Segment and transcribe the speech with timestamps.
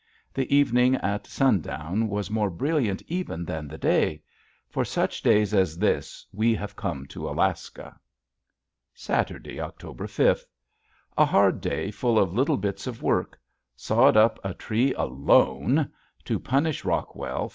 [0.33, 4.23] The evening at sundown was more brilliant even than the day.
[4.67, 7.99] For such days as this we have come to Alaska!
[8.95, 10.47] Saturday, October fifth.
[11.19, 13.39] A hard day full of little bits of work.
[13.75, 15.91] Sawed up a tree alone,
[16.25, 17.49] to punish Rockwell!